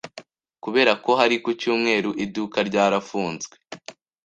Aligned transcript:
Kubera 0.63 0.93
ko 1.03 1.11
hari 1.19 1.35
ku 1.43 1.49
cyumweru, 1.59 2.09
iduka 2.25 2.57
ryarafunzwe. 2.69 3.55